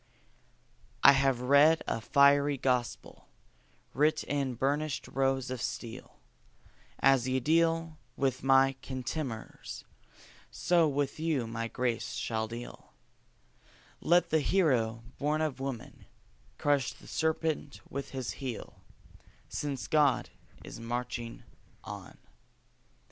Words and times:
I 1.03 1.11
have 1.11 1.41
read 1.41 1.83
a 1.87 2.01
fiery 2.01 2.57
gospel, 2.57 3.27
writ 3.93 4.23
in 4.23 4.55
burnished 4.55 5.07
rows 5.07 5.51
of 5.51 5.61
steel: 5.61 6.17
"As 6.99 7.27
ye 7.27 7.39
deal 7.39 7.99
with 8.17 8.41
my 8.41 8.75
contemners, 8.81 9.83
so 10.49 10.87
with 10.87 11.19
you 11.19 11.45
my 11.45 11.67
grace 11.67 12.13
shall 12.13 12.47
deal; 12.47 12.93
Let 13.99 14.31
the 14.31 14.39
Hero, 14.41 15.03
born 15.19 15.39
of 15.39 15.59
woman, 15.59 16.07
crush 16.57 16.93
the 16.93 17.05
serpent 17.05 17.81
with 17.87 18.09
his 18.09 18.31
heel, 18.41 18.81
Since 19.49 19.85
God 19.87 20.31
is 20.63 20.79
marching 20.79 21.43
on." 21.83 22.17